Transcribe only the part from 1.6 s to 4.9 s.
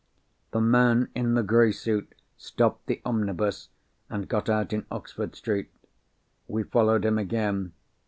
suit stopped the omnibus, and got out in